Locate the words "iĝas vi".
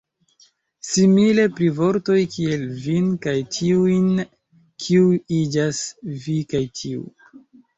5.43-6.41